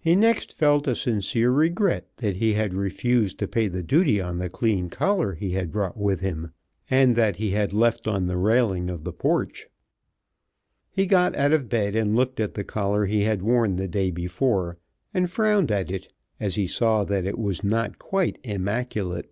[0.00, 4.38] He next felt a sincere regret that he had refused to pay the duty on
[4.38, 6.50] the clean collar he had brought with him,
[6.90, 9.68] and that he had left on the railing of the porch.
[10.90, 14.10] He got out of bed and looked at the collar he had worn the day
[14.10, 14.78] before,
[15.14, 19.30] and frowned at it as he saw that it was not quite immaculate.